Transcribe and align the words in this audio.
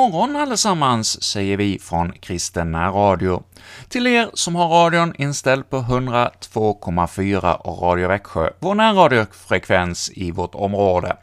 God 0.00 0.12
morgon 0.12 0.36
allesammans, 0.36 1.22
säger 1.22 1.56
vi 1.56 1.78
från 1.78 2.12
Kristen 2.12 2.74
Radio. 2.74 3.42
Till 3.88 4.06
er 4.06 4.30
som 4.34 4.54
har 4.54 4.68
radion 4.68 5.14
inställd 5.18 5.70
på 5.70 5.76
102,4 5.76 7.54
och 7.54 7.82
Radio 7.82 8.08
Växjö, 8.08 8.50
vår 8.58 8.74
närradiofrekvens 8.74 10.10
i 10.14 10.30
vårt 10.30 10.54
område. 10.54 11.16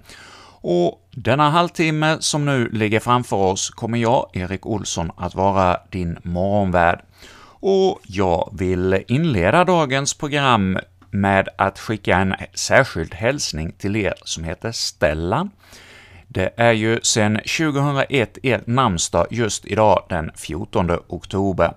Och 0.61 1.07
denna 1.11 1.49
halvtimme 1.49 2.17
som 2.19 2.45
nu 2.45 2.69
ligger 2.69 2.99
framför 2.99 3.37
oss 3.37 3.69
kommer 3.69 3.97
jag, 3.97 4.29
Erik 4.33 4.65
Olsson, 4.65 5.11
att 5.17 5.35
vara 5.35 5.79
din 5.91 6.17
morgonvärd. 6.23 7.01
Och 7.59 7.99
jag 8.03 8.49
vill 8.53 9.03
inleda 9.07 9.63
dagens 9.63 10.13
program 10.13 10.79
med 11.11 11.49
att 11.57 11.79
skicka 11.79 12.17
en 12.17 12.35
särskild 12.53 13.13
hälsning 13.13 13.71
till 13.71 13.95
er 13.95 14.13
som 14.23 14.43
heter 14.43 14.71
Stellan. 14.71 15.51
Det 16.27 16.53
är 16.57 16.71
ju 16.71 16.99
sedan 17.03 17.39
2001 17.57 18.37
er 18.43 18.61
namnsdag 18.65 19.27
just 19.29 19.65
idag, 19.65 20.05
den 20.09 20.31
14 20.35 20.91
oktober. 21.07 21.73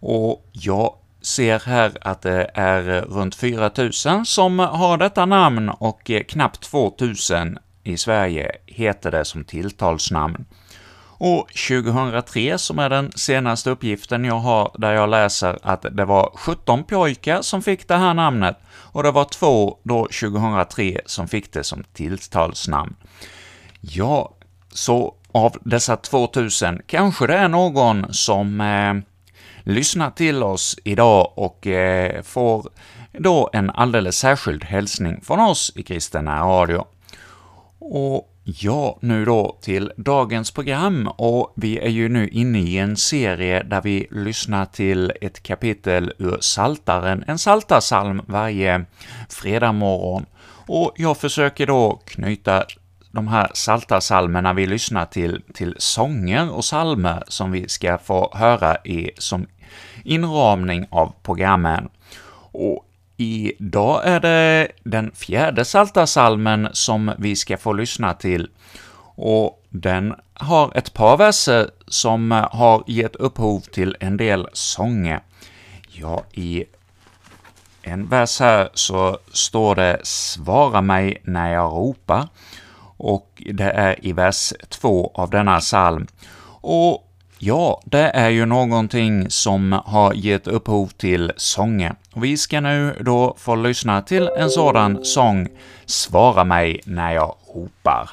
Och 0.00 0.48
jag 0.52 0.94
ser 1.22 1.62
här 1.66 1.92
att 2.00 2.22
det 2.22 2.50
är 2.54 2.82
runt 3.00 3.34
4 3.34 3.70
000 3.76 3.92
som 4.26 4.58
har 4.58 4.96
detta 4.96 5.26
namn 5.26 5.68
och 5.68 6.10
knappt 6.28 6.60
2 6.60 6.94
000 7.00 7.58
i 7.84 7.96
Sverige 7.96 8.52
heter 8.66 9.10
det 9.10 9.24
som 9.24 9.44
tilltalsnamn. 9.44 10.44
Och 11.20 11.48
2003, 11.68 12.58
som 12.58 12.78
är 12.78 12.90
den 12.90 13.12
senaste 13.12 13.70
uppgiften 13.70 14.24
jag 14.24 14.38
har, 14.38 14.70
där 14.78 14.92
jag 14.92 15.10
läser 15.10 15.58
att 15.62 15.86
det 15.92 16.04
var 16.04 16.32
17 16.34 16.84
pojkar 16.84 17.42
som 17.42 17.62
fick 17.62 17.88
det 17.88 17.96
här 17.96 18.14
namnet, 18.14 18.56
och 18.74 19.02
det 19.02 19.10
var 19.10 19.24
två 19.24 19.78
då 19.82 20.02
2003 20.02 21.00
som 21.06 21.28
fick 21.28 21.52
det 21.52 21.64
som 21.64 21.84
tilltalsnamn. 21.92 22.96
Ja, 23.80 24.34
så 24.72 25.14
av 25.32 25.56
dessa 25.64 25.96
2000 25.96 26.80
kanske 26.86 27.26
det 27.26 27.34
är 27.34 27.48
någon 27.48 28.14
som 28.14 28.60
eh, 28.60 28.94
lyssnar 29.62 30.10
till 30.10 30.42
oss 30.42 30.76
idag 30.84 31.32
och 31.36 31.66
eh, 31.66 32.22
får 32.22 32.70
då 33.12 33.50
en 33.52 33.70
alldeles 33.70 34.18
särskild 34.18 34.64
hälsning 34.64 35.20
från 35.20 35.40
oss 35.40 35.72
i 35.76 35.82
Kristina 35.82 36.40
Radio. 36.40 36.84
Och 37.78 38.34
ja, 38.44 38.98
nu 39.00 39.24
då 39.24 39.58
till 39.60 39.92
dagens 39.96 40.50
program, 40.50 41.08
och 41.16 41.52
vi 41.56 41.78
är 41.78 41.88
ju 41.88 42.08
nu 42.08 42.28
inne 42.28 42.58
i 42.58 42.78
en 42.78 42.96
serie 42.96 43.62
där 43.62 43.82
vi 43.82 44.06
lyssnar 44.10 44.64
till 44.64 45.12
ett 45.20 45.42
kapitel 45.42 46.12
ur 46.18 46.38
Saltaren, 46.40 47.24
en 47.26 47.38
saltarsalm 47.38 48.22
varje 48.26 48.84
fredag 49.28 49.72
morgon. 49.72 50.26
Och 50.66 50.92
jag 50.96 51.16
försöker 51.16 51.66
då 51.66 52.00
knyta 52.06 52.64
de 53.10 53.28
här 53.28 53.50
salta 53.54 54.00
salmerna 54.00 54.52
vi 54.52 54.66
lyssnar 54.66 55.06
till, 55.06 55.42
till 55.54 55.74
sånger 55.78 56.50
och 56.52 56.64
salmer 56.64 57.24
som 57.28 57.52
vi 57.52 57.68
ska 57.68 57.98
få 57.98 58.32
höra 58.34 58.76
i, 58.76 59.10
som 59.18 59.46
inramning 60.04 60.86
av 60.90 61.14
programmen. 61.22 61.88
Och 62.52 62.84
idag 63.16 64.00
är 64.04 64.20
det 64.20 64.68
den 64.82 65.12
fjärde 65.14 65.64
salta 65.64 66.06
salmen 66.06 66.68
som 66.72 67.12
vi 67.18 67.36
ska 67.36 67.56
få 67.56 67.72
lyssna 67.72 68.14
till, 68.14 68.50
och 69.14 69.64
den 69.68 70.14
har 70.34 70.72
ett 70.76 70.94
par 70.94 71.16
verser 71.16 71.70
som 71.86 72.30
har 72.52 72.84
gett 72.86 73.16
upphov 73.16 73.60
till 73.60 73.96
en 74.00 74.16
del 74.16 74.48
sånger. 74.52 75.20
Ja, 75.88 76.24
i 76.32 76.64
en 77.82 78.08
vers 78.08 78.40
här 78.40 78.68
så 78.74 79.18
står 79.32 79.74
det 79.74 80.00
”Svara 80.02 80.80
mig 80.80 81.20
när 81.24 81.52
jag 81.52 81.72
ropar”, 81.72 82.28
och 82.98 83.42
det 83.52 83.70
är 83.70 84.06
i 84.06 84.12
vers 84.12 84.52
2 84.68 85.12
av 85.14 85.30
denna 85.30 85.60
psalm. 85.60 86.06
Och 86.60 87.04
ja, 87.38 87.80
det 87.84 88.10
är 88.10 88.28
ju 88.28 88.46
någonting 88.46 89.30
som 89.30 89.80
har 89.86 90.14
gett 90.14 90.46
upphov 90.46 90.86
till 90.86 91.32
sånger. 91.36 91.94
Vi 92.14 92.36
ska 92.36 92.60
nu 92.60 92.96
då 93.00 93.34
få 93.38 93.54
lyssna 93.54 94.02
till 94.02 94.30
en 94.38 94.50
sådan 94.50 95.04
sång, 95.04 95.48
”Svara 95.86 96.44
mig 96.44 96.80
när 96.84 97.12
jag 97.12 97.34
ropar”. 97.54 98.10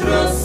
nuestros 0.00 0.39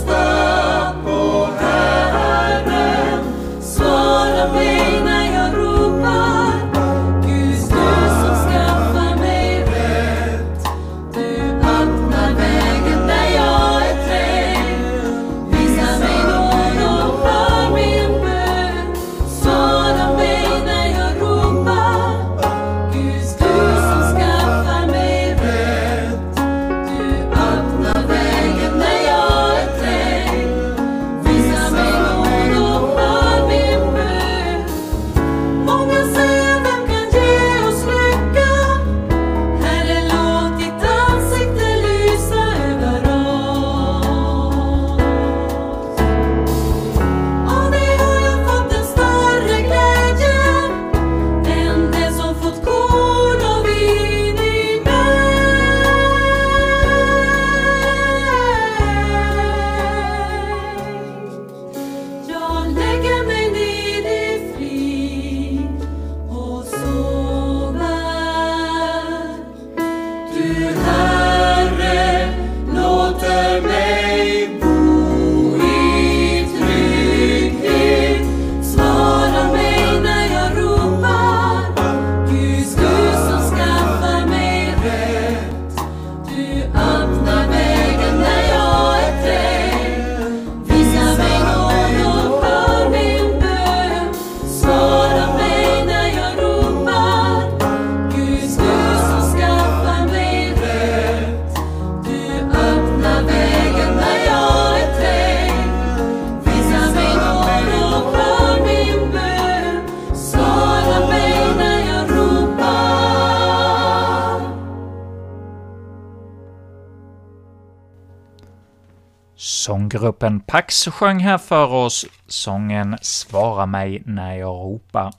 Sånggruppen 119.66 120.40
Pax 120.40 120.88
sjöng 120.88 121.20
här 121.20 121.38
för 121.38 121.74
oss 121.74 122.06
sången 122.28 122.98
”Svara 123.02 123.66
mig 123.66 124.04
när 124.06 124.36
jag 124.36 124.56
ropar”. 124.56 125.14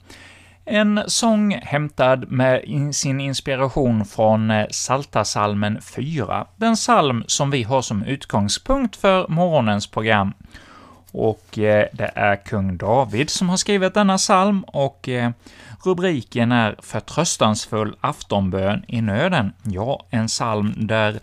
En 0.65 1.03
sång 1.07 1.51
hämtad 1.51 2.31
med 2.31 2.61
sin 2.95 3.19
inspiration 3.19 4.05
från 4.05 4.51
eh, 4.51 4.65
Saltasalmen 4.71 5.81
4, 5.81 6.47
den 6.55 6.75
psalm 6.75 7.23
som 7.27 7.51
vi 7.51 7.63
har 7.63 7.81
som 7.81 8.03
utgångspunkt 8.03 8.95
för 8.95 9.27
morgonens 9.27 9.87
program. 9.87 10.33
Och 11.11 11.59
eh, 11.59 11.87
det 11.93 12.11
är 12.15 12.35
kung 12.35 12.77
David 12.77 13.29
som 13.29 13.49
har 13.49 13.57
skrivit 13.57 13.93
denna 13.93 14.17
psalm, 14.17 14.63
och 14.63 15.09
eh, 15.09 15.31
rubriken 15.85 16.51
är 16.51 16.75
”Förtröstansfull 16.79 17.95
aftonbön 18.01 18.85
i 18.87 19.01
nöden”. 19.01 19.53
Ja, 19.63 20.05
en 20.09 20.27
psalm 20.27 20.73
där 20.77 21.19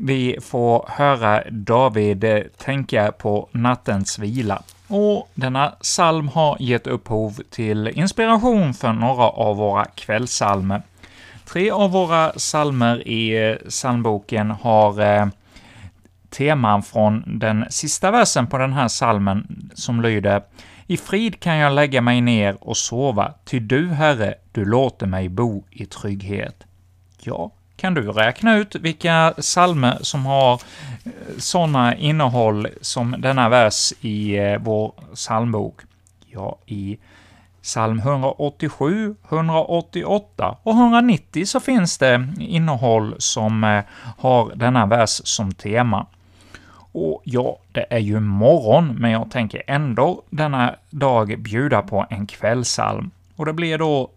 vi 0.00 0.38
får 0.40 0.84
höra 0.88 1.42
David 1.50 2.24
eh, 2.24 2.40
tänka 2.56 3.12
på 3.12 3.48
nattens 3.52 4.18
vila. 4.18 4.62
Och 4.88 5.30
denna 5.34 5.68
psalm 5.68 6.28
har 6.28 6.56
gett 6.60 6.86
upphov 6.86 7.40
till 7.50 7.88
inspiration 7.88 8.74
för 8.74 8.92
några 8.92 9.24
av 9.28 9.56
våra 9.56 9.84
kvällsalmer. 9.84 10.82
Tre 11.44 11.70
av 11.70 11.90
våra 11.90 12.28
psalmer 12.28 13.08
i 13.08 13.48
eh, 13.48 13.68
psalmboken 13.68 14.50
har 14.50 15.00
eh, 15.00 15.26
teman 16.30 16.82
från 16.82 17.38
den 17.38 17.64
sista 17.70 18.10
versen 18.10 18.46
på 18.46 18.58
den 18.58 18.72
här 18.72 18.88
psalmen, 18.88 19.70
som 19.74 20.00
lyder 20.00 20.42
”I 20.86 20.96
frid 20.96 21.40
kan 21.40 21.56
jag 21.56 21.72
lägga 21.72 22.00
mig 22.00 22.20
ner 22.20 22.56
och 22.60 22.76
sova, 22.76 23.34
ty 23.44 23.60
du, 23.60 23.88
Herre, 23.88 24.34
du 24.52 24.64
låter 24.64 25.06
mig 25.06 25.28
bo 25.28 25.64
i 25.70 25.86
trygghet”. 25.86 26.64
Ja, 27.20 27.50
kan 27.76 27.94
du 27.94 28.12
räkna 28.12 28.56
ut 28.56 28.74
vilka 28.74 29.34
psalmer 29.36 29.98
som 30.00 30.26
har 30.26 30.52
eh, 31.04 31.10
sådana 31.38 31.96
innehåll 31.96 32.68
som 32.80 33.14
denna 33.18 33.48
vers 33.48 33.92
i 34.00 34.36
eh, 34.36 34.58
vår 34.58 34.92
psalmbok? 35.14 35.80
Ja, 36.26 36.58
i 36.66 36.98
psalm 37.62 37.98
187, 37.98 39.14
188 39.28 40.56
och 40.62 40.72
190 40.72 41.46
så 41.46 41.60
finns 41.60 41.98
det 41.98 42.28
innehåll 42.38 43.14
som 43.18 43.64
eh, 43.64 43.84
har 44.18 44.52
denna 44.54 44.86
vers 44.86 45.20
som 45.24 45.52
tema. 45.52 46.06
Och 46.92 47.22
ja, 47.24 47.58
det 47.72 47.86
är 47.90 47.98
ju 47.98 48.20
morgon, 48.20 48.94
men 48.98 49.10
jag 49.10 49.30
tänker 49.30 49.62
ändå 49.66 50.22
denna 50.30 50.74
dag 50.90 51.38
bjuda 51.38 51.82
på 51.82 52.06
en 52.10 52.26
kvällsalm. 52.26 53.10
Och 53.36 53.46
det 53.46 53.52
blir 53.52 53.78
då 53.78 54.10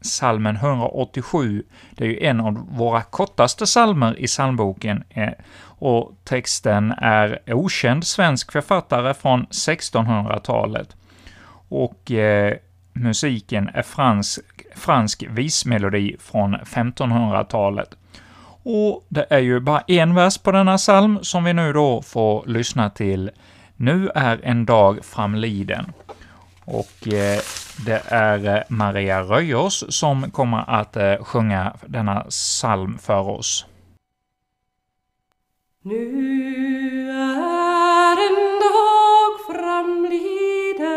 salmen 0.00 0.56
187. 0.56 1.62
Det 1.90 2.04
är 2.04 2.08
ju 2.08 2.24
en 2.24 2.40
av 2.40 2.76
våra 2.76 3.02
kortaste 3.02 3.66
salmer 3.66 4.18
i 4.18 4.26
psalmboken, 4.26 5.04
eh, 5.10 5.32
och 5.60 6.12
texten 6.24 6.94
är 6.98 7.40
okänd 7.46 8.06
svensk 8.06 8.52
författare 8.52 9.14
från 9.14 9.46
1600-talet. 9.46 10.96
Och 11.68 12.10
eh, 12.10 12.54
musiken 12.92 13.70
är 13.74 13.82
fransk, 13.82 14.40
fransk 14.76 15.24
vismelodi 15.28 16.16
från 16.20 16.56
1500-talet. 16.56 17.94
Och 18.62 19.06
det 19.08 19.26
är 19.30 19.38
ju 19.38 19.60
bara 19.60 19.80
en 19.86 20.14
vers 20.14 20.38
på 20.38 20.52
denna 20.52 20.76
psalm 20.76 21.18
som 21.22 21.44
vi 21.44 21.52
nu 21.52 21.72
då 21.72 22.02
får 22.02 22.46
lyssna 22.46 22.90
till. 22.90 23.30
Nu 23.76 24.10
är 24.14 24.40
en 24.42 24.66
dag 24.66 25.04
framliden. 25.04 25.92
Och 26.64 27.08
eh, 27.08 27.40
det 27.86 28.02
är 28.06 28.56
eh, 28.56 28.62
Maria 28.68 29.22
Röjers 29.22 29.84
som 29.88 30.30
kommer 30.30 30.64
att 30.70 30.96
eh, 30.96 31.24
sjunga 31.24 31.76
denna 31.86 32.20
psalm 32.20 32.98
för 32.98 33.28
oss. 33.28 33.66
Nu 35.82 37.10
är 37.10 38.16
en 38.28 38.60
dag 38.60 39.40
framliden 39.46 40.88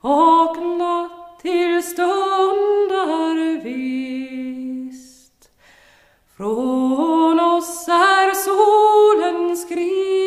och 0.00 0.56
natt 0.78 1.40
till 1.42 1.82
stundar 1.82 3.62
visst. 3.62 5.50
Från 6.36 7.40
oss 7.40 7.88
är 7.88 8.34
solen 8.34 9.56
skriven 9.56 10.17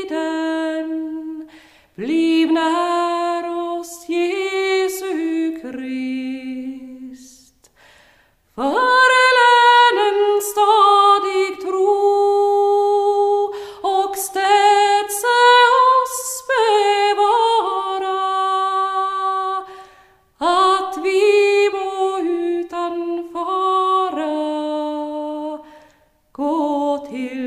Förlänen 8.61 10.41
stadig 10.41 11.61
tro? 11.61 11.93
Och 13.81 14.17
städse 14.17 15.39
oss 15.97 16.43
bevara 16.51 18.21
att 20.37 20.97
vi 21.03 21.69
må 21.73 22.19
utan 22.19 23.29
fara 23.33 24.31
gå 26.31 27.07
till 27.09 27.40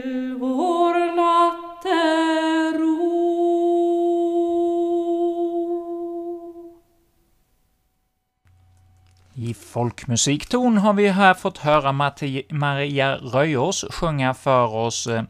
folkmusikton 9.74 10.78
har 10.78 10.92
vi 10.92 11.08
här 11.08 11.34
fått 11.34 11.58
höra 11.58 11.92
Matti 11.92 12.46
Maria 12.50 13.16
Röjås 13.16 13.84
sjunga 13.90 14.34
för 14.34 14.74
oss 14.74 15.06
eh, 15.06 15.22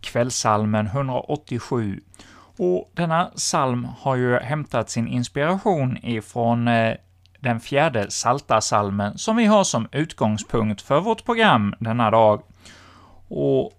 kvällsalmen 0.00 0.86
187. 0.86 2.00
Och 2.58 2.90
denna 2.94 3.24
psalm 3.24 3.88
har 3.98 4.16
ju 4.16 4.38
hämtat 4.38 4.90
sin 4.90 5.08
inspiration 5.08 5.98
ifrån 6.02 6.68
eh, 6.68 6.94
den 7.40 7.60
fjärde 7.60 8.10
saltasalmen 8.10 9.18
som 9.18 9.36
vi 9.36 9.44
har 9.44 9.64
som 9.64 9.88
utgångspunkt 9.92 10.82
för 10.82 11.00
vårt 11.00 11.24
program 11.24 11.74
denna 11.78 12.10
dag. 12.10 12.42
Och 13.28 13.72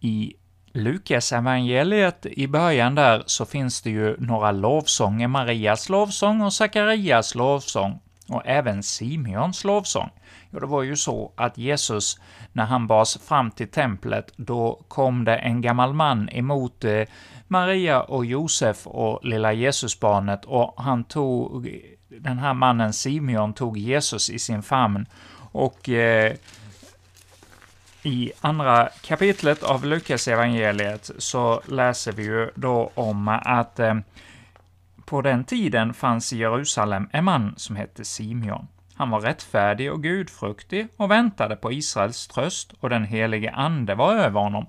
i 0.00 0.34
Lukas 0.72 1.32
evangeliet 1.32 2.26
i 2.26 2.46
början 2.46 2.94
där 2.94 3.22
så 3.26 3.46
finns 3.46 3.82
det 3.82 3.90
ju 3.90 4.16
några 4.18 4.52
lovsånger, 4.52 5.28
Marias 5.28 5.88
lovsång 5.88 6.40
och 6.40 6.52
Sakarias 6.52 7.34
lovsång, 7.34 8.00
och 8.30 8.42
även 8.44 8.82
Simeons 8.82 9.64
lovsång. 9.64 10.10
Ja, 10.50 10.60
det 10.60 10.66
var 10.66 10.82
ju 10.82 10.96
så 10.96 11.32
att 11.36 11.58
Jesus, 11.58 12.20
när 12.52 12.64
han 12.64 12.86
bars 12.86 13.18
fram 13.18 13.50
till 13.50 13.68
templet, 13.68 14.32
då 14.36 14.80
kom 14.88 15.24
det 15.24 15.36
en 15.36 15.60
gammal 15.60 15.92
man 15.92 16.28
emot 16.28 16.84
eh, 16.84 17.02
Maria 17.48 18.00
och 18.00 18.24
Josef 18.24 18.86
och 18.86 19.24
lilla 19.24 19.52
Jesusbarnet, 19.52 20.44
och 20.44 20.74
han 20.76 21.04
tog, 21.04 21.68
den 22.08 22.38
här 22.38 22.54
mannen 22.54 22.92
Simeon 22.92 23.52
tog 23.52 23.78
Jesus 23.78 24.30
i 24.30 24.38
sin 24.38 24.62
famn, 24.62 25.06
och 25.52 25.88
eh, 25.88 26.32
i 28.02 28.32
andra 28.40 28.88
kapitlet 29.02 29.62
av 29.62 29.84
Lukas 29.84 30.28
evangeliet 30.28 31.10
så 31.18 31.62
läser 31.66 32.12
vi 32.12 32.22
ju 32.22 32.50
då 32.54 32.90
om 32.94 33.28
att 33.28 33.78
eh, 33.78 33.94
på 35.10 35.22
den 35.22 35.44
tiden 35.44 35.94
fanns 35.94 36.32
i 36.32 36.36
Jerusalem 36.36 37.08
en 37.12 37.24
man 37.24 37.54
som 37.56 37.76
hette 37.76 38.04
Simeon. 38.04 38.66
Han 38.94 39.10
var 39.10 39.20
rättfärdig 39.20 39.92
och 39.92 40.02
gudfruktig 40.02 40.88
och 40.96 41.10
väntade 41.10 41.56
på 41.56 41.72
Israels 41.72 42.28
tröst, 42.28 42.72
och 42.80 42.90
den 42.90 43.04
helige 43.04 43.50
Ande 43.50 43.94
var 43.94 44.14
över 44.14 44.40
honom. 44.40 44.66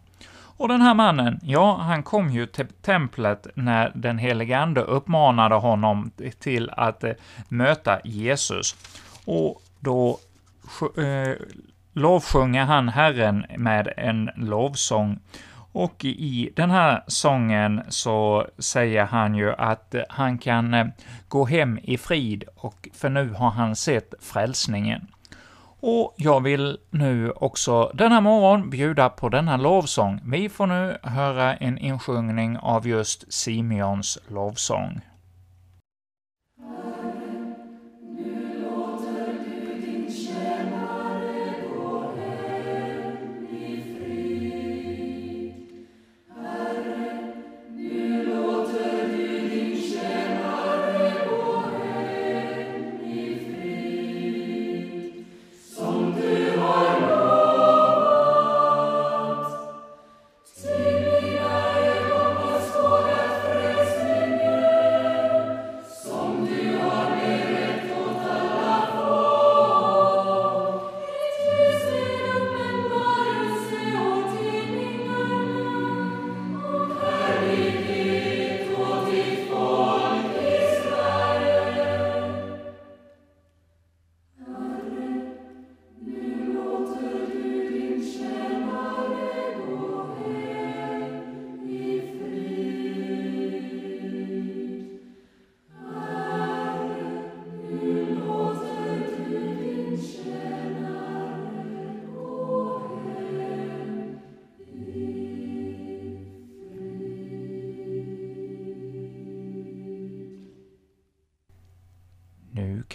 Och 0.58 0.68
den 0.68 0.82
här 0.82 0.94
mannen, 0.94 1.40
ja, 1.44 1.78
han 1.78 2.04
kom 2.04 2.30
ju 2.30 2.46
till 2.46 2.68
templet 2.68 3.48
när 3.56 3.92
den 3.96 4.18
helige 4.18 4.58
Ande 4.58 4.82
uppmanade 4.82 5.56
honom 5.56 6.12
till 6.40 6.70
att 6.70 7.04
eh, 7.04 7.12
möta 7.50 8.00
Jesus. 8.04 8.76
Och 9.26 9.62
då 9.80 10.20
eh, 10.98 11.36
lovsjunger 11.94 12.66
han 12.66 12.90
Herren 12.90 13.46
med 13.58 13.94
en 13.98 14.30
lovsång. 14.36 15.20
Och 15.72 16.06
i 16.06 16.52
den 16.56 16.72
här 16.72 17.04
sången 17.08 17.82
så 17.88 18.48
säger 18.58 19.06
han 19.06 19.36
ju 19.36 19.54
att 19.54 19.96
han 20.10 20.38
kan 20.38 20.74
eh, 20.74 20.86
gå 21.28 21.46
hem 21.46 21.80
i 21.84 21.98
frid, 21.98 22.44
och 22.56 22.90
för 22.94 23.10
nu 23.10 23.30
har 23.30 23.50
han 23.50 23.76
sett 23.76 24.14
frälsningen. 24.20 25.08
Och 25.80 26.14
jag 26.18 26.44
vill 26.44 26.78
nu 26.90 27.32
också 27.32 27.92
denna 27.94 28.22
morgon 28.22 28.70
bjuda 28.70 29.10
på 29.10 29.30
denna 29.30 29.58
lovsång. 29.58 30.22
Vi 30.26 30.50
får 30.50 30.68
nu 30.68 30.98
höra 31.04 31.56
en 31.56 31.78
insjungning 31.78 32.58
av 32.58 32.88
just 32.88 33.34
Simeons 33.34 34.18
lovsång. 34.28 35.02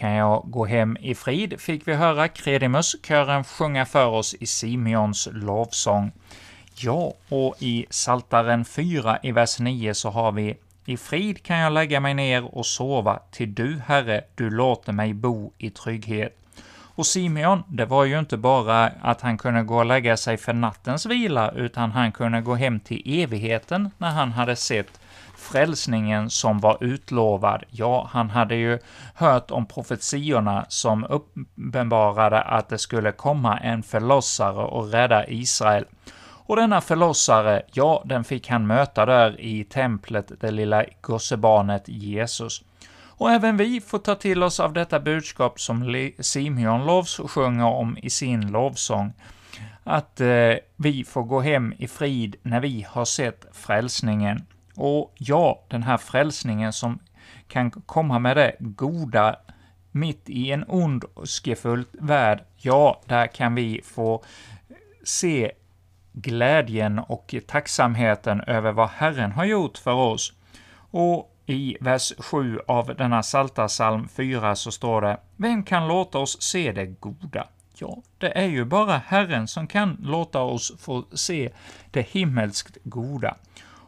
Kan 0.07 0.15
jag 0.15 0.43
gå 0.51 0.67
hem 0.67 0.97
i 1.01 1.15
frid, 1.15 1.61
fick 1.61 1.89
vi 1.89 1.95
höra 1.95 2.29
Kredimus, 2.29 2.97
kören 3.03 3.45
sjunga 3.45 3.87
för 3.87 4.07
oss 4.07 4.35
i 4.35 4.47
Simeons 4.47 5.29
lovsång. 5.33 6.13
Ja, 6.75 7.13
och 7.29 7.57
i 7.59 7.87
Saltaren 7.91 8.65
4 8.65 9.19
i 9.23 9.33
vers 9.33 9.59
9 9.59 9.95
så 9.95 10.11
har 10.11 10.33
vi 10.33 10.57
i 10.85 10.97
frid 10.97 11.43
kan 11.43 11.59
jag 11.59 11.73
lägga 11.73 12.01
mig 12.01 12.15
ner 12.15 12.57
och 12.57 12.67
sova, 12.67 13.19
till 13.31 13.55
du, 13.55 13.81
Herre, 13.87 14.25
du 14.35 14.51
låter 14.51 14.93
mig 14.93 15.15
bo 15.15 15.53
i 15.59 15.71
trygghet. 15.71 16.39
Och 16.97 17.07
Simeon, 17.07 17.63
det 17.69 17.87
var 17.87 18.05
ju 18.05 18.19
inte 18.19 18.37
bara 18.37 18.93
att 19.03 19.21
han 19.21 19.39
kunde 19.39 19.63
gå 19.63 19.79
och 19.79 19.87
lägga 19.87 20.17
sig 20.17 20.37
för 20.37 20.53
nattens 20.53 21.07
vila, 21.07 21.51
utan 21.51 21.93
han 21.93 22.13
kunde 22.13 22.41
gå 22.41 22.55
hem 22.55 22.81
till 22.81 23.03
evigheten 23.23 23.91
när 23.99 24.11
han 24.11 24.33
hade 24.33 24.57
sett 24.57 25.01
frälsningen 25.37 26.31
som 26.31 26.61
var 26.61 26.79
utlovad. 26.81 27.65
Ja, 27.71 28.09
han 28.13 28.31
hade 28.31 28.55
ju 28.55 28.79
hört 29.15 29.51
om 29.51 29.67
profetiorna 29.67 30.67
som 30.69 31.05
uppenbarade 31.05 32.43
att 32.43 32.69
det 32.69 32.79
skulle 32.79 33.13
komma 33.13 33.59
en 33.59 33.83
förlossare 33.83 34.65
och 34.65 34.93
rädda 34.93 35.29
Israel. 35.29 35.85
Och 36.47 36.57
denna 36.57 36.81
förlossare, 36.81 37.63
ja, 37.73 38.03
den 38.05 38.25
fick 38.25 38.49
han 38.49 38.67
möta 38.67 39.07
där 39.07 39.41
i 39.41 39.65
templet, 39.65 40.33
det 40.41 40.51
lilla 40.51 40.85
gossebarnet 41.01 41.89
Jesus. 41.89 42.63
Och 43.19 43.31
även 43.31 43.57
vi 43.57 43.81
får 43.81 43.99
ta 43.99 44.15
till 44.15 44.43
oss 44.43 44.61
av 44.61 44.73
detta 44.73 45.01
budskap 45.01 45.61
som 45.61 46.11
Simeon 46.21 46.87
lovsjunger 46.87 47.65
om 47.67 47.99
i 48.03 48.11
sin 48.11 48.47
lovsång, 48.47 49.13
att 49.85 50.21
eh, 50.21 50.55
vi 50.77 51.05
får 51.05 51.23
gå 51.23 51.41
hem 51.41 51.75
i 51.79 51.89
frid 51.89 52.37
när 52.43 52.61
vi 52.61 52.87
har 52.89 53.05
sett 53.05 53.47
frälsningen. 53.53 54.47
Och 54.77 55.15
ja, 55.19 55.65
den 55.69 55.83
här 55.83 55.97
frälsningen 55.97 56.73
som 56.73 56.99
kan 57.49 57.71
komma 57.71 58.19
med 58.19 58.37
det 58.37 58.57
goda 58.59 59.37
mitt 59.91 60.29
i 60.29 60.53
en 60.53 60.65
ondskefull 60.69 61.85
värld, 61.93 62.45
ja, 62.57 63.01
där 63.07 63.27
kan 63.27 63.55
vi 63.55 63.81
få 63.85 64.25
se 65.05 65.53
glädjen 66.13 66.99
och 66.99 67.35
tacksamheten 67.47 68.41
över 68.41 68.73
vad 68.73 68.89
Herren 68.89 69.33
har 69.33 69.45
gjort 69.45 69.79
för 69.79 69.93
oss. 69.93 70.33
Och 70.91 71.33
i 71.47 71.77
vers 71.81 72.13
7 72.19 72.61
av 72.67 72.97
denna 72.97 73.23
Salta 73.23 73.69
psalm 73.69 74.09
4 74.09 74.57
så 74.57 74.73
står 74.73 75.01
det 75.01 75.21
”Vem 75.37 75.63
kan 75.63 75.89
låta 75.89 76.19
oss 76.19 76.43
se 76.43 76.73
det 76.73 76.87
goda?” 76.87 77.49
Ja, 77.79 78.03
det 78.19 78.39
är 78.39 78.47
ju 78.47 78.65
bara 78.65 78.97
Herren 79.07 79.49
som 79.49 79.67
kan 79.67 79.97
låta 80.03 80.41
oss 80.41 80.73
få 80.79 81.05
se 81.13 81.53
det 81.91 82.09
himmelskt 82.09 82.77
goda. 82.85 83.37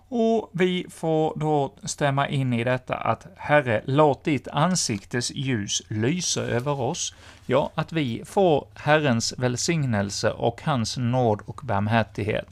Och 0.09 0.51
vi 0.53 0.87
får 0.91 1.33
då 1.37 1.73
stämma 1.85 2.29
in 2.29 2.53
i 2.53 2.65
detta 2.65 2.95
att 2.95 3.27
Herre, 3.37 3.83
låt 3.85 4.25
ditt 4.25 4.49
ansiktes 4.49 5.31
ljus 5.31 5.83
lysa 5.89 6.43
över 6.43 6.81
oss. 6.81 7.15
Ja, 7.47 7.71
att 7.75 7.93
vi 7.93 8.23
får 8.25 8.67
Herrens 8.75 9.35
välsignelse 9.39 10.31
och 10.31 10.63
hans 10.65 10.97
nåd 10.97 11.41
och 11.47 11.61
barmhärtighet. 11.65 12.47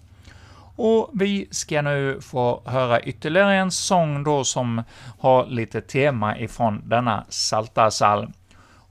Och 0.76 1.10
vi 1.12 1.48
ska 1.50 1.82
nu 1.82 2.20
få 2.20 2.62
höra 2.64 3.00
ytterligare 3.00 3.54
en 3.54 3.70
sång 3.70 4.24
då 4.24 4.44
som 4.44 4.82
har 5.18 5.46
lite 5.46 5.80
tema 5.80 6.38
ifrån 6.38 6.82
denna 6.84 7.24
salta 7.28 7.90
salm. 7.90 8.32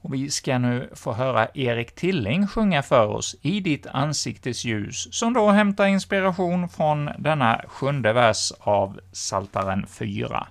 Och 0.06 0.14
vi 0.14 0.30
ska 0.30 0.58
nu 0.58 0.90
få 0.94 1.12
höra 1.12 1.48
Erik 1.54 1.94
Tilling 1.94 2.46
sjunga 2.46 2.82
för 2.82 3.06
oss 3.06 3.36
”I 3.42 3.60
ditt 3.60 3.86
ansiktes 3.86 4.64
ljus”, 4.64 5.08
som 5.10 5.32
då 5.32 5.50
hämtar 5.50 5.86
inspiration 5.86 6.68
från 6.68 7.10
denna 7.18 7.60
sjunde 7.68 8.12
vers 8.12 8.52
av 8.60 9.00
Saltaren 9.12 9.86
4. 9.86 10.46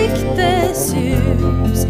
Ansiktes 0.00 0.94
ljus 0.94 1.86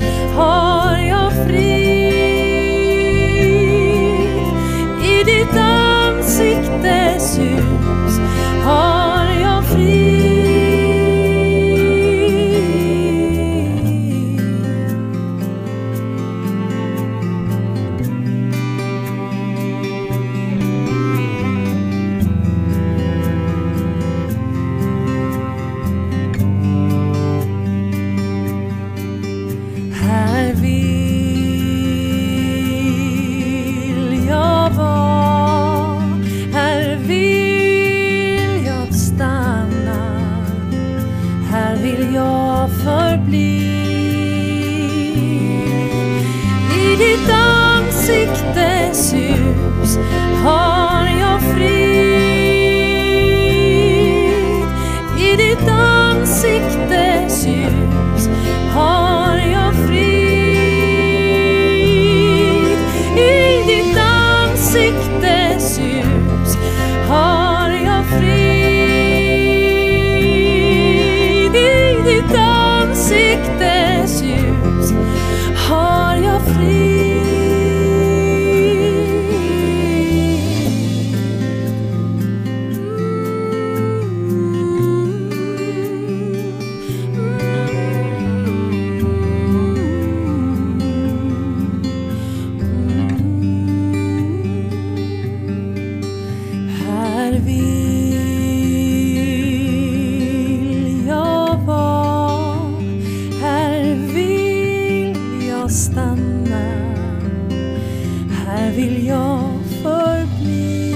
här 108.61 108.73
vill 108.73 109.07
jag 109.07 109.41
förbli. 109.83 110.91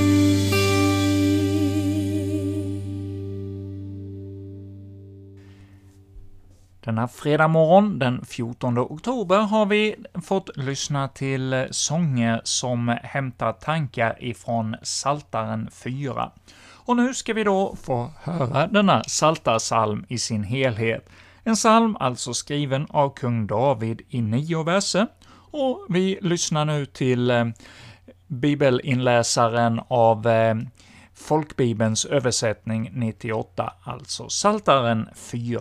Denna 6.80 7.09
fredag 7.09 7.49
morgon, 7.49 7.99
den 7.99 8.25
14 8.25 8.78
oktober, 8.78 9.39
har 9.39 9.67
vi 9.67 9.97
fått 10.25 10.56
lyssna 10.56 11.08
till 11.08 11.67
sånger 11.71 12.41
som 12.45 12.99
hämtar 13.02 13.52
tankar 13.52 14.17
ifrån 14.21 14.76
Saltaren 14.82 15.71
4. 15.73 16.30
Och 16.86 16.97
nu 16.97 17.15
ska 17.15 17.32
vi 17.32 17.45
då 17.45 17.76
få 17.82 18.10
höra 18.23 18.67
denna 18.67 19.04
Saltarsalm 19.04 20.04
i 20.08 20.19
sin 20.19 20.45
helhet. 20.45 21.08
En 21.45 21.54
psalm 21.54 21.97
alltså 22.00 22.34
skriven 22.34 22.86
av 22.91 23.15
kung 23.15 23.47
David 23.47 24.02
i 24.08 24.21
nio 24.21 24.62
verser, 24.62 25.06
och 25.54 25.86
vi 25.88 26.19
lyssnar 26.23 26.64
nu 26.64 26.86
till 26.86 27.30
eh, 27.30 27.45
bibelinläsaren 28.26 29.80
av 29.88 30.26
eh, 30.26 30.54
Folkbibelns 31.14 32.04
översättning 32.04 32.90
98, 32.93 33.73
alltså 33.82 34.28
Saltaren 34.28 35.08
4. 35.14 35.60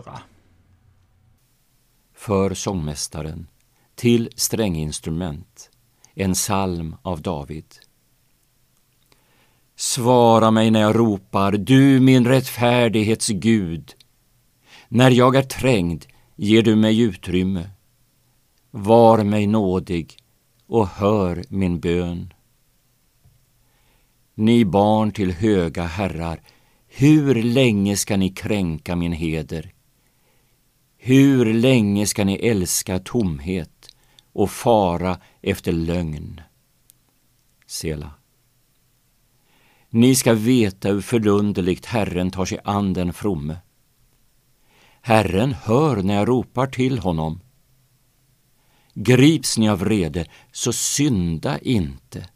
för 2.16 2.54
sångmästaren 2.54 3.46
till 3.94 4.28
stränginstrument, 4.36 5.70
en 6.14 6.34
psalm 6.34 6.96
av 7.02 7.22
David. 7.22 7.74
Svara 9.76 10.50
mig 10.50 10.70
när 10.70 10.80
jag 10.80 10.98
ropar, 10.98 11.52
du 11.52 12.00
min 12.00 12.26
rättfärdighets 12.26 13.28
Gud. 13.28 13.94
När 14.88 15.10
jag 15.10 15.36
är 15.36 15.42
trängd 15.42 16.04
ger 16.36 16.62
du 16.62 16.76
mig 16.76 17.00
utrymme. 17.00 17.70
Var 18.76 19.24
mig 19.24 19.46
nådig 19.46 20.16
och 20.66 20.88
hör 20.88 21.44
min 21.48 21.80
bön. 21.80 22.34
Ni 24.34 24.64
barn 24.64 25.12
till 25.12 25.32
höga 25.32 25.82
herrar, 25.84 26.40
hur 26.86 27.42
länge 27.42 27.96
ska 27.96 28.16
ni 28.16 28.28
kränka 28.28 28.96
min 28.96 29.12
heder? 29.12 29.72
Hur 30.96 31.54
länge 31.54 32.06
ska 32.06 32.24
ni 32.24 32.34
älska 32.34 32.98
tomhet 32.98 33.94
och 34.32 34.50
fara 34.50 35.18
efter 35.42 35.72
lögn? 35.72 36.40
Sela. 37.66 38.10
Ni 39.90 40.14
ska 40.14 40.34
veta 40.34 40.88
hur 40.88 41.00
förunderligt 41.00 41.86
Herren 41.86 42.30
tar 42.30 42.44
sig 42.44 42.58
an 42.64 42.92
den 42.92 43.12
fromme. 43.12 43.56
Herren 45.00 45.52
hör 45.52 46.02
när 46.02 46.14
jag 46.14 46.28
ropar 46.28 46.66
till 46.66 46.98
honom. 46.98 47.40
Grips 48.94 49.58
ni 49.58 49.68
av 49.68 49.78
vrede, 49.78 50.26
så 50.52 50.72
synda 50.72 51.58
inte. 51.58 52.28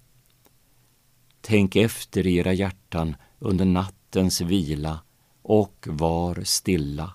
Tänk 1.41 1.77
efter 1.77 2.27
i 2.27 2.37
era 2.37 2.53
hjärtan 2.53 3.17
under 3.39 3.65
nattens 3.65 4.41
vila 4.41 5.01
och 5.43 5.87
var 5.91 6.43
stilla. 6.45 7.13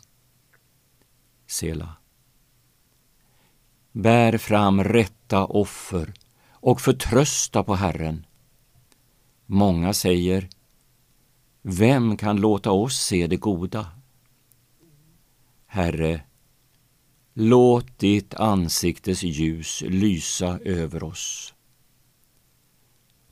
Sela. 1.47 1.93
Bär 3.91 4.38
fram 4.38 4.84
rätta 4.84 5.45
offer 5.45 6.13
och 6.51 6.82
förtrösta 6.82 7.63
på 7.63 7.75
Herren. 7.75 8.25
Många 9.45 9.93
säger, 9.93 10.49
vem 11.62 12.17
kan 12.17 12.41
låta 12.41 12.71
oss 12.71 12.99
se 12.99 13.27
det 13.27 13.38
goda? 13.38 13.88
Herre, 15.65 16.21
låt 17.34 18.00
ditt 18.00 18.34
ansiktes 18.34 19.24
ljus 19.24 19.84
lysa 19.88 20.60
över 20.60 21.04
oss. 21.04 21.54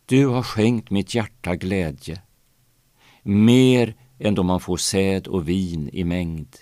Du 0.06 0.28
har 0.28 0.44
skänkt 0.44 0.90
mitt 0.90 1.16
hjärta 1.16 1.56
glädje, 1.56 2.22
mer 3.24 3.96
än 4.20 4.36
då 4.36 4.44
man 4.44 4.60
får 4.60 4.78
säd 4.78 5.28
och 5.28 5.50
vin 5.50 5.90
i 5.94 6.04
mängd. 6.04 6.56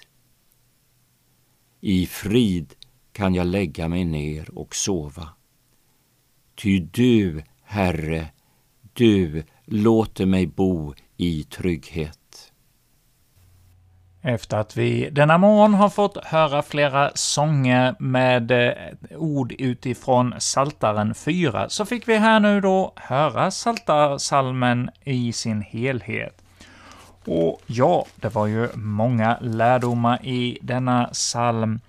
I 1.82 2.06
frid 2.06 2.76
kan 3.12 3.36
jag 3.36 3.48
lägga 3.48 3.88
mig 3.88 4.06
ner 4.06 4.58
och 4.58 4.76
sova. 4.76 5.30
Ty 6.56 6.80
du, 6.80 7.44
Herre, 7.62 8.28
du 8.94 9.44
låter 9.66 10.26
mig 10.26 10.48
bo 10.48 10.94
i 11.18 11.44
trygghet. 11.44 12.19
Efter 14.22 14.58
att 14.58 14.78
vi 14.78 15.10
denna 15.10 15.38
morgon 15.38 15.74
har 15.74 15.90
fått 15.90 16.26
höra 16.26 16.62
flera 16.62 17.12
sånger 17.16 17.96
med 18.00 18.52
eh, 18.52 18.74
ord 19.18 19.52
utifrån 19.52 20.34
Saltaren 20.38 21.16
4, 21.16 21.70
så 21.70 21.86
fick 21.86 22.08
vi 22.08 22.18
här 22.18 22.40
nu 22.40 22.62
då 22.62 22.94
höra 22.96 23.52
Saltarsalmen 23.52 24.90
i 25.04 25.34
sin 25.34 25.62
helhet. 25.62 26.42
Och 27.26 27.62
ja, 27.66 28.06
det 28.16 28.30
var 28.30 28.48
ju 28.48 28.68
många 28.76 29.38
lärdomar 29.42 30.26
i 30.26 30.58
denna 30.62 31.06
psalm, 31.06 31.80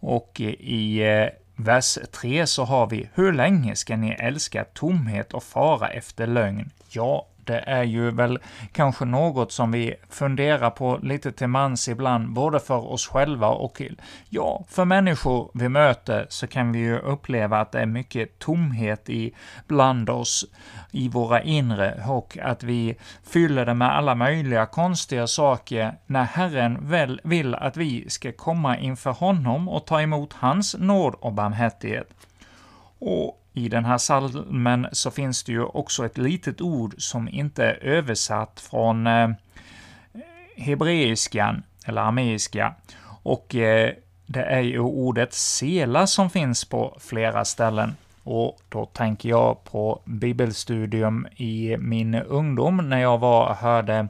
och 0.00 0.40
i 0.58 1.02
eh, 1.02 1.28
vers 1.56 1.98
3 2.12 2.46
så 2.46 2.64
har 2.64 2.86
vi 2.86 3.08
”Hur 3.14 3.32
länge 3.32 3.76
ska 3.76 3.96
ni 3.96 4.10
älska 4.10 4.64
tomhet 4.64 5.34
och 5.34 5.42
fara 5.42 5.88
efter 5.88 6.26
lögn?” 6.26 6.70
Ja, 6.88 7.26
det 7.46 7.58
är 7.58 7.82
ju 7.82 8.10
väl 8.10 8.38
kanske 8.72 9.04
något 9.04 9.52
som 9.52 9.72
vi 9.72 9.94
funderar 10.10 10.70
på 10.70 10.98
lite 11.02 11.32
till 11.32 11.46
mans 11.46 11.88
ibland, 11.88 12.32
både 12.32 12.60
för 12.60 12.92
oss 12.92 13.08
själva 13.08 13.48
och 13.48 13.82
ja, 14.28 14.64
för 14.68 14.84
människor 14.84 15.50
vi 15.54 15.68
möter 15.68 16.26
så 16.28 16.46
kan 16.46 16.72
vi 16.72 16.78
ju 16.78 16.98
uppleva 16.98 17.60
att 17.60 17.72
det 17.72 17.80
är 17.80 17.86
mycket 17.86 18.38
tomhet 18.38 19.10
i 19.10 19.34
bland 19.66 20.10
oss, 20.10 20.44
i 20.90 21.08
våra 21.08 21.42
inre, 21.42 22.04
och 22.08 22.38
att 22.42 22.62
vi 22.62 22.96
fyller 23.24 23.66
det 23.66 23.74
med 23.74 23.96
alla 23.96 24.14
möjliga 24.14 24.66
konstiga 24.66 25.26
saker 25.26 25.94
när 26.06 26.24
Herren 26.24 26.88
väl 26.88 27.20
vill 27.24 27.54
att 27.54 27.76
vi 27.76 28.10
ska 28.10 28.32
komma 28.32 28.78
inför 28.78 29.12
honom 29.12 29.68
och 29.68 29.86
ta 29.86 30.00
emot 30.00 30.32
hans 30.32 30.76
nåd 30.78 31.14
och 31.20 31.32
barmhärtighet. 31.32 32.08
Och 32.98 33.43
i 33.56 33.68
den 33.68 33.84
här 33.84 33.98
salmen 33.98 34.86
så 34.92 35.10
finns 35.10 35.44
det 35.44 35.52
ju 35.52 35.64
också 35.64 36.06
ett 36.06 36.18
litet 36.18 36.60
ord 36.60 36.94
som 36.98 37.28
inte 37.28 37.64
är 37.64 37.84
översatt 37.84 38.60
från 38.70 39.06
eh, 39.06 39.30
hebreiskan, 40.56 41.62
eller 41.86 42.02
arameiska, 42.02 42.74
och 43.22 43.54
eh, 43.54 43.92
det 44.26 44.42
är 44.42 44.60
ju 44.60 44.78
ordet 44.78 45.32
sela 45.32 46.06
som 46.06 46.30
finns 46.30 46.64
på 46.64 46.96
flera 47.00 47.44
ställen. 47.44 47.96
Och 48.22 48.58
då 48.68 48.86
tänker 48.86 49.28
jag 49.28 49.64
på 49.64 50.00
bibelstudium 50.04 51.26
i 51.36 51.76
min 51.78 52.14
ungdom, 52.14 52.88
när 52.88 52.98
jag 52.98 53.18
var 53.18 53.48
och 53.48 53.56
hörde 53.56 54.08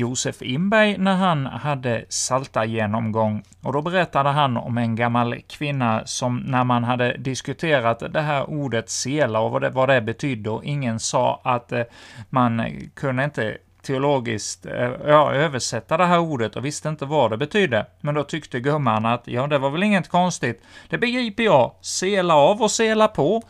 Josef 0.00 0.42
Imberg 0.42 0.98
när 0.98 1.16
han 1.16 1.46
hade 1.46 2.04
salta 2.08 2.64
genomgång 2.64 3.42
och 3.62 3.72
då 3.72 3.82
berättade 3.82 4.28
han 4.28 4.56
om 4.56 4.78
en 4.78 4.96
gammal 4.96 5.40
kvinna 5.48 6.02
som 6.06 6.36
när 6.36 6.64
man 6.64 6.84
hade 6.84 7.16
diskuterat 7.16 8.12
det 8.12 8.20
här 8.20 8.50
ordet 8.50 8.90
sela 8.90 9.40
och 9.40 9.50
vad 9.50 9.62
det, 9.62 9.70
vad 9.70 9.88
det 9.88 10.00
betydde 10.00 10.50
och 10.50 10.64
ingen 10.64 11.00
sa 11.00 11.40
att 11.44 11.72
eh, 11.72 11.82
man 12.30 12.62
kunde 12.94 13.24
inte 13.24 13.58
teologiskt 13.82 14.66
eh, 14.66 14.90
ja, 15.06 15.32
översätta 15.32 15.96
det 15.96 16.06
här 16.06 16.18
ordet 16.18 16.56
och 16.56 16.64
visste 16.64 16.88
inte 16.88 17.04
vad 17.04 17.30
det 17.30 17.36
betydde. 17.36 17.86
Men 18.00 18.14
då 18.14 18.24
tyckte 18.24 18.60
gumman 18.60 19.06
att 19.06 19.22
ja, 19.24 19.46
det 19.46 19.58
var 19.58 19.70
väl 19.70 19.82
inget 19.82 20.08
konstigt. 20.08 20.62
Det 20.88 20.98
begriper 20.98 21.42
jag. 21.42 21.72
Sela 21.80 22.34
av 22.34 22.62
och 22.62 22.70
sela 22.70 23.08
på. 23.08 23.42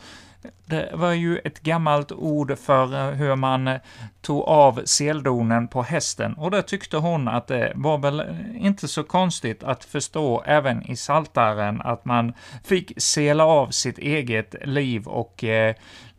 Det 0.65 0.91
var 0.93 1.11
ju 1.11 1.37
ett 1.37 1.59
gammalt 1.59 2.11
ord 2.11 2.57
för 2.57 2.93
eh, 2.93 3.13
hur 3.13 3.35
man 3.35 3.67
eh, 3.67 3.79
tog 4.21 4.41
av 4.41 4.81
seldonen 4.85 5.67
på 5.67 5.81
hästen, 5.83 6.33
och 6.33 6.51
det 6.51 6.61
tyckte 6.61 6.97
hon 6.97 7.27
att 7.27 7.47
det 7.47 7.71
var 7.75 7.97
väl 7.97 8.19
eh, 8.19 8.65
inte 8.65 8.87
så 8.87 9.03
konstigt 9.03 9.63
att 9.63 9.83
förstå 9.83 10.43
även 10.45 10.91
i 10.91 10.95
saltaren 10.95 11.81
att 11.81 12.05
man 12.05 12.33
fick 12.63 12.93
sela 12.97 13.45
av 13.45 13.67
sitt 13.67 13.97
eget 13.97 14.55
liv 14.67 15.07
och 15.07 15.43
eh, 15.43 15.75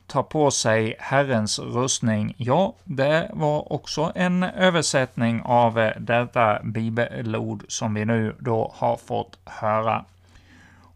ta 0.06 0.22
på 0.22 0.50
sig 0.50 0.96
Herrens 0.98 1.58
rustning. 1.58 2.34
Ja, 2.36 2.74
det 2.84 3.30
var 3.32 3.72
också 3.72 4.12
en 4.14 4.42
översättning 4.42 5.42
av 5.44 5.90
detta 5.98 6.60
bibelord 6.62 7.64
som 7.68 7.94
vi 7.94 8.04
nu 8.04 8.36
då 8.38 8.72
har 8.76 8.96
fått 8.96 9.38
höra. 9.44 10.04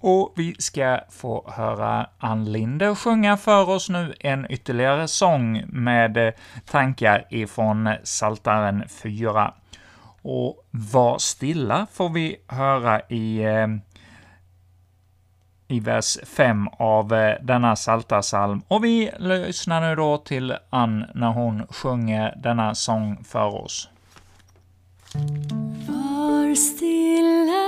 Och 0.00 0.32
vi 0.36 0.54
ska 0.58 1.00
få 1.10 1.50
höra 1.56 2.06
Ann 2.18 2.52
Linde 2.52 2.94
sjunga 2.94 3.36
för 3.36 3.70
oss 3.70 3.88
nu 3.88 4.14
en 4.20 4.46
ytterligare 4.50 5.08
sång 5.08 5.64
med 5.68 6.16
eh, 6.16 6.32
tankar 6.70 7.26
ifrån 7.30 7.90
Saltaren 8.02 8.84
4. 8.88 9.54
Och 10.22 10.66
Var 10.70 11.18
stilla 11.18 11.86
får 11.92 12.08
vi 12.08 12.36
höra 12.46 13.00
i, 13.00 13.44
eh, 13.44 13.66
i 15.68 15.80
vers 15.80 16.18
5 16.36 16.68
av 16.68 17.14
eh, 17.14 17.34
denna 17.42 17.76
saltarsalm. 17.76 18.62
Och 18.68 18.84
vi 18.84 19.10
lyssnar 19.18 19.80
nu 19.80 19.96
då 19.96 20.18
till 20.18 20.56
Ann 20.70 21.04
när 21.14 21.30
hon 21.30 21.66
sjunger 21.66 22.34
denna 22.42 22.74
sång 22.74 23.24
för 23.24 23.54
oss. 23.54 23.88
Var 25.88 26.54
stilla 26.54 27.65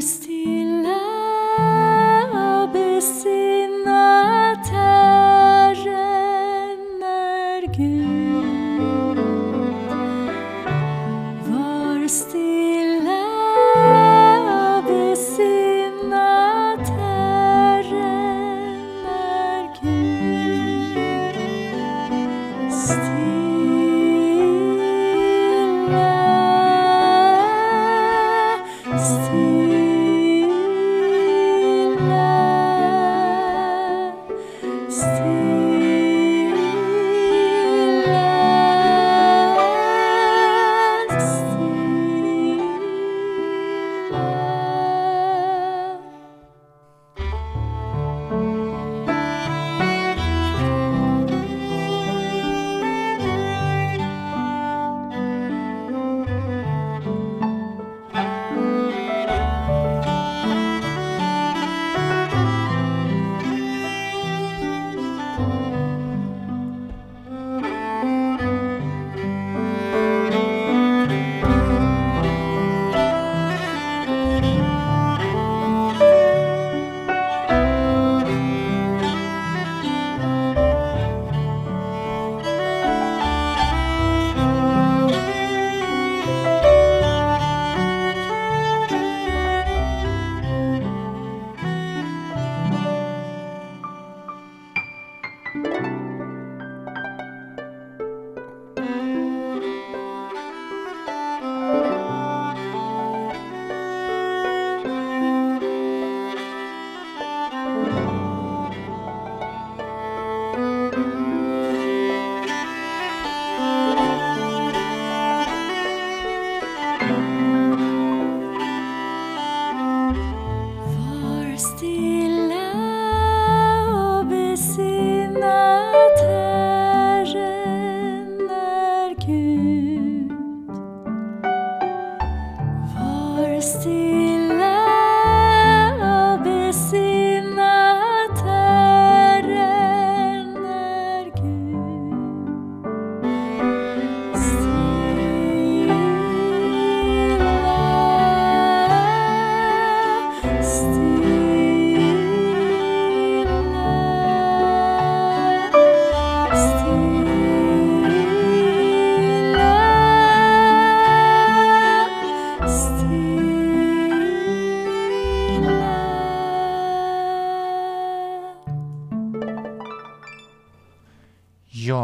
first 0.00 0.27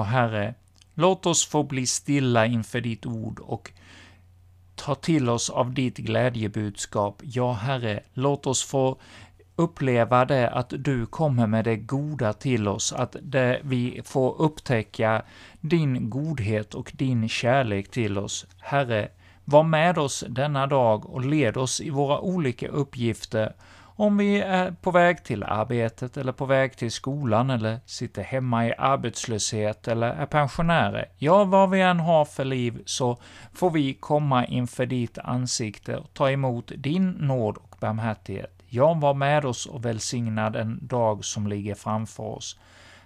Herre, 0.02 0.54
låt 0.94 1.26
oss 1.26 1.46
få 1.46 1.62
bli 1.62 1.86
stilla 1.86 2.46
inför 2.46 2.80
ditt 2.80 3.06
ord 3.06 3.40
och 3.40 3.72
ta 4.74 4.94
till 4.94 5.28
oss 5.28 5.50
av 5.50 5.72
ditt 5.72 5.96
glädjebudskap. 5.96 7.20
Ja, 7.22 7.52
Herre, 7.52 8.00
låt 8.14 8.46
oss 8.46 8.64
få 8.64 8.96
uppleva 9.56 10.24
det 10.24 10.50
att 10.50 10.72
du 10.76 11.06
kommer 11.06 11.46
med 11.46 11.64
det 11.64 11.76
goda 11.76 12.32
till 12.32 12.68
oss, 12.68 12.92
att 12.92 13.16
det, 13.22 13.60
vi 13.62 14.00
får 14.04 14.42
upptäcka 14.42 15.22
din 15.60 16.10
godhet 16.10 16.74
och 16.74 16.92
din 16.94 17.28
kärlek 17.28 17.90
till 17.90 18.18
oss. 18.18 18.46
Herre, 18.58 19.08
var 19.44 19.62
med 19.62 19.98
oss 19.98 20.24
denna 20.28 20.66
dag 20.66 21.10
och 21.10 21.24
led 21.24 21.56
oss 21.56 21.80
i 21.80 21.90
våra 21.90 22.20
olika 22.20 22.68
uppgifter, 22.68 23.54
om 23.96 24.16
vi 24.16 24.40
är 24.40 24.70
på 24.70 24.90
väg 24.90 25.24
till 25.24 25.42
arbetet, 25.42 26.16
eller 26.16 26.32
på 26.32 26.46
väg 26.46 26.76
till 26.76 26.92
skolan, 26.92 27.50
eller 27.50 27.80
sitter 27.86 28.22
hemma 28.22 28.66
i 28.66 28.74
arbetslöshet, 28.78 29.88
eller 29.88 30.10
är 30.10 30.26
pensionärer. 30.26 31.08
Ja, 31.18 31.44
vad 31.44 31.70
vi 31.70 31.80
än 31.80 32.00
har 32.00 32.24
för 32.24 32.44
liv, 32.44 32.82
så 32.86 33.16
får 33.52 33.70
vi 33.70 33.94
komma 33.94 34.46
inför 34.46 34.86
ditt 34.86 35.18
ansikte 35.18 35.96
och 35.96 36.14
ta 36.14 36.30
emot 36.30 36.72
din 36.76 37.10
nåd 37.10 37.56
och 37.56 37.76
barmhärtighet. 37.80 38.62
Ja, 38.68 38.94
var 38.94 39.14
med 39.14 39.44
oss 39.44 39.66
och 39.66 39.84
välsigna 39.84 40.50
den 40.50 40.86
dag 40.86 41.24
som 41.24 41.46
ligger 41.46 41.74
framför 41.74 42.22
oss. 42.22 42.58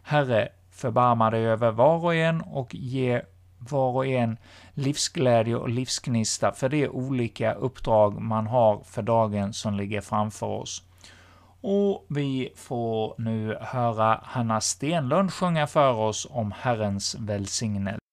Herre, 0.02 0.48
förbarma 0.70 1.30
dig 1.30 1.46
över 1.46 1.70
var 1.70 2.04
och 2.04 2.14
en 2.14 2.40
och 2.40 2.74
ge 2.74 3.22
var 3.58 3.90
och 3.90 4.06
en 4.06 4.36
livsglädje 4.74 5.56
och 5.56 5.68
livsgnista 5.68 6.52
för 6.52 6.68
de 6.68 6.88
olika 6.88 7.52
uppdrag 7.52 8.20
man 8.20 8.46
har 8.46 8.82
för 8.84 9.02
dagen 9.02 9.52
som 9.52 9.74
ligger 9.74 10.00
framför 10.00 10.46
oss. 10.46 10.82
Och 11.60 12.06
vi 12.08 12.52
får 12.56 13.14
nu 13.18 13.58
höra 13.60 14.20
Hanna 14.22 14.60
Stenlund 14.60 15.32
sjunga 15.32 15.66
för 15.66 15.92
oss 15.92 16.26
om 16.30 16.52
Herrens 16.52 17.14
välsignelse. 17.14 18.07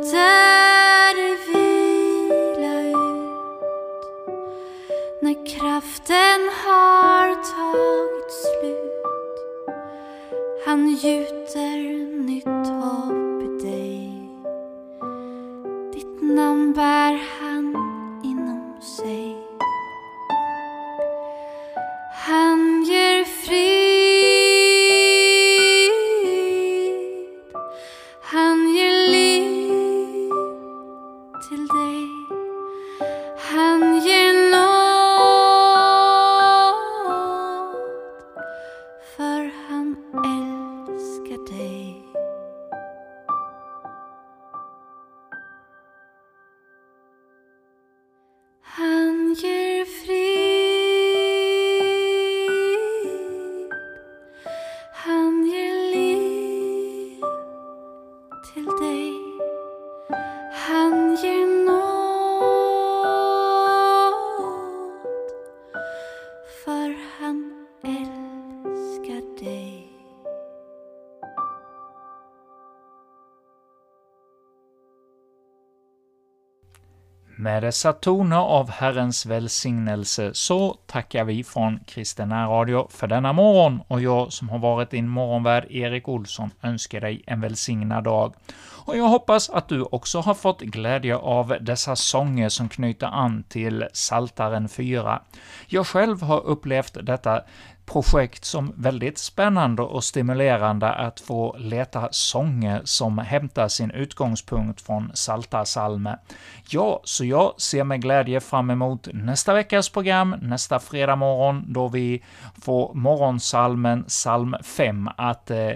Han 0.00 0.39
Med 77.50 77.62
dessa 77.62 77.92
toner 77.92 78.36
av 78.36 78.70
Herrens 78.70 79.26
välsignelse 79.26 80.30
så 80.34 80.76
tackar 80.86 81.24
vi 81.24 81.44
från 81.44 81.80
Kristen 81.86 82.32
Radio 82.32 82.88
för 82.90 83.06
denna 83.06 83.32
morgon, 83.32 83.80
och 83.88 84.00
jag 84.00 84.32
som 84.32 84.48
har 84.48 84.58
varit 84.58 84.90
din 84.90 85.08
morgonvärd, 85.08 85.66
Erik 85.70 86.08
Olsson, 86.08 86.50
önskar 86.62 87.00
dig 87.00 87.22
en 87.26 87.40
välsignad 87.40 88.04
dag. 88.04 88.34
Och 88.84 88.96
jag 88.96 89.04
hoppas 89.04 89.50
att 89.50 89.68
du 89.68 89.82
också 89.82 90.20
har 90.20 90.34
fått 90.34 90.60
glädje 90.60 91.16
av 91.16 91.56
dessa 91.60 91.96
sånger 91.96 92.48
som 92.48 92.68
knyter 92.68 93.06
an 93.06 93.44
till 93.48 93.86
Saltaren 93.92 94.68
4. 94.68 95.22
Jag 95.66 95.86
själv 95.86 96.22
har 96.22 96.40
upplevt 96.40 96.96
detta 97.02 97.42
projekt 97.92 98.44
som 98.44 98.72
väldigt 98.76 99.18
spännande 99.18 99.82
och 99.82 100.04
stimulerande 100.04 100.92
att 100.92 101.20
få 101.20 101.56
leta 101.58 102.08
sånger 102.10 102.80
som 102.84 103.18
hämtar 103.18 103.68
sin 103.68 103.90
utgångspunkt 103.90 104.80
från 104.80 105.10
Psaltarpsalmer. 105.10 106.18
Ja, 106.68 107.00
så 107.04 107.24
jag 107.24 107.60
ser 107.60 107.84
med 107.84 108.02
glädje 108.02 108.40
fram 108.40 108.70
emot 108.70 109.08
nästa 109.12 109.54
veckas 109.54 109.88
program, 109.88 110.36
nästa 110.42 110.78
fredag 110.78 111.16
morgon, 111.16 111.64
då 111.68 111.88
vi 111.88 112.22
får 112.62 112.94
morgonsalmen, 112.94 114.04
psalm 114.04 114.56
5, 114.62 115.08
att 115.16 115.50
eh, 115.50 115.70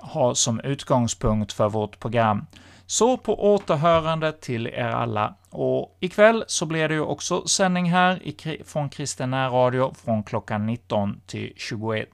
ha 0.00 0.34
som 0.34 0.60
utgångspunkt 0.60 1.52
för 1.52 1.68
vårt 1.68 2.00
program. 2.00 2.46
Så 2.86 3.16
på 3.16 3.54
återhörande 3.54 4.32
till 4.32 4.66
er 4.66 4.88
alla. 4.88 5.34
Och 5.50 5.96
ikväll 6.00 6.44
så 6.46 6.66
blir 6.66 6.88
det 6.88 6.94
ju 6.94 7.00
också 7.00 7.46
sändning 7.46 7.90
här 7.90 8.20
från 8.64 8.88
Kristen 8.88 9.50
Radio 9.50 9.94
från 10.04 10.22
klockan 10.22 10.66
19 10.66 11.20
till 11.26 11.52
21. 11.56 12.08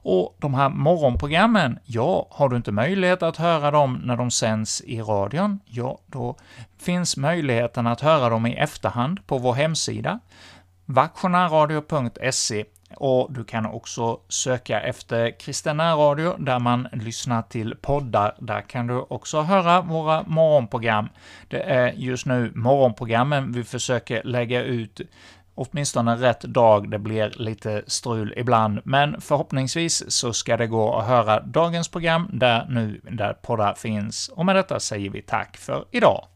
Och 0.00 0.36
de 0.38 0.54
här 0.54 0.68
morgonprogrammen, 0.68 1.78
ja, 1.84 2.26
har 2.30 2.48
du 2.48 2.56
inte 2.56 2.72
möjlighet 2.72 3.22
att 3.22 3.36
höra 3.36 3.70
dem 3.70 4.00
när 4.04 4.16
de 4.16 4.30
sänds 4.30 4.80
i 4.80 5.00
radion, 5.00 5.60
ja, 5.64 5.98
då 6.06 6.36
finns 6.78 7.16
möjligheten 7.16 7.86
att 7.86 8.00
höra 8.00 8.28
dem 8.28 8.46
i 8.46 8.54
efterhand 8.54 9.26
på 9.26 9.38
vår 9.38 9.54
hemsida, 9.54 10.20
vaktionärradio.se 10.84 12.64
och 12.96 13.32
du 13.32 13.44
kan 13.44 13.66
också 13.66 14.20
söka 14.28 14.80
efter 14.80 15.40
Kristen 15.40 15.80
Radio, 15.80 16.36
där 16.38 16.58
man 16.58 16.88
lyssnar 16.92 17.42
till 17.42 17.74
poddar. 17.80 18.34
Där 18.38 18.60
kan 18.60 18.86
du 18.86 18.94
också 18.94 19.40
höra 19.40 19.80
våra 19.80 20.22
morgonprogram. 20.22 21.08
Det 21.48 21.62
är 21.62 21.92
just 21.92 22.26
nu 22.26 22.52
morgonprogrammen 22.54 23.52
vi 23.52 23.64
försöker 23.64 24.22
lägga 24.24 24.62
ut 24.62 25.00
åtminstone 25.58 26.16
rätt 26.16 26.40
dag, 26.40 26.90
det 26.90 26.98
blir 26.98 27.32
lite 27.36 27.82
strul 27.86 28.34
ibland, 28.36 28.80
men 28.84 29.20
förhoppningsvis 29.20 30.10
så 30.10 30.32
ska 30.32 30.56
det 30.56 30.66
gå 30.66 30.96
att 30.96 31.06
höra 31.06 31.40
dagens 31.40 31.88
program 31.88 32.28
där 32.32 32.66
nu, 32.68 33.00
där 33.10 33.32
poddar 33.32 33.74
finns. 33.74 34.28
Och 34.28 34.46
med 34.46 34.56
detta 34.56 34.80
säger 34.80 35.10
vi 35.10 35.22
tack 35.22 35.56
för 35.56 35.84
idag. 35.90 36.26